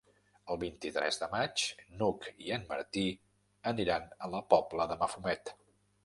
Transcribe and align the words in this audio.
El 0.53 0.57
vint-i-tres 0.61 1.19
de 1.23 1.27
maig 1.33 1.65
n'Hug 1.99 2.25
i 2.45 2.49
en 2.57 2.65
Martí 2.71 3.03
aniran 3.73 4.07
a 4.25 4.31
la 4.37 4.41
Pobla 4.55 4.89
de 4.93 4.97
Mafumet. 5.03 5.53